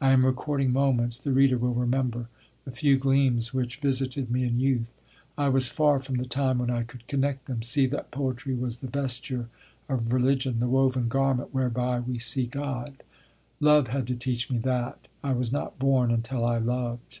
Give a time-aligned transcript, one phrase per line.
[0.00, 2.26] I am recording moments, the reader will remember,
[2.64, 4.90] the few gleams which visited me in youth.
[5.38, 8.78] I was far from the time when I could connect them, see that poetry was
[8.78, 9.48] the vesture
[9.88, 13.04] of religion, the woven garment whereby we see God.
[13.60, 15.06] Love had to teach me that.
[15.22, 17.20] I was not born until I loved.